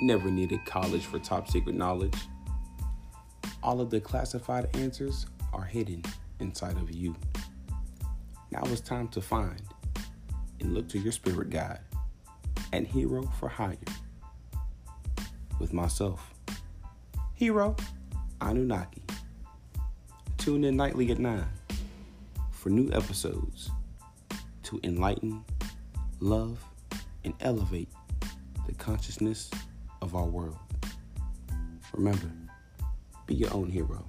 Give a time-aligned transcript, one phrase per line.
[0.00, 2.16] never needed college for top secret knowledge.
[3.62, 6.02] All of the classified answers are hidden
[6.40, 7.16] inside of you.
[8.50, 9.62] Now it's time to find
[10.60, 11.80] and look to your spirit guide
[12.72, 13.76] and Hero for Hire
[15.58, 16.34] with myself,
[17.34, 17.74] Hero
[18.40, 19.02] Anunnaki.
[20.36, 21.44] Tune in nightly at 9
[22.52, 23.70] for new episodes
[24.64, 25.44] to enlighten,
[26.20, 26.62] love,
[27.24, 27.88] and elevate
[28.66, 29.50] the consciousness
[30.16, 30.56] our world.
[31.92, 32.30] Remember,
[33.26, 34.04] be your own hero.